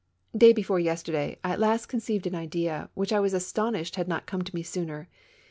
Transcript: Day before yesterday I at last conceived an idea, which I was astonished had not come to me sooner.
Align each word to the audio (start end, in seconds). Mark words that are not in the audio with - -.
Day 0.35 0.51
before 0.51 0.79
yesterday 0.79 1.37
I 1.43 1.51
at 1.51 1.59
last 1.59 1.85
conceived 1.85 2.25
an 2.25 2.33
idea, 2.33 2.89
which 2.95 3.13
I 3.13 3.19
was 3.19 3.35
astonished 3.35 3.97
had 3.97 4.07
not 4.07 4.25
come 4.25 4.41
to 4.43 4.55
me 4.55 4.63
sooner. 4.63 5.07